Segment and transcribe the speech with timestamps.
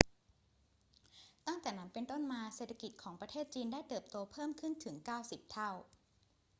[1.47, 5.71] ตั้งแต่นั้นเป็นต้นมา เศรษฐกิจของประเทศจีนได้เติบโตเพิ่มขึ้นถึง 90 เท่า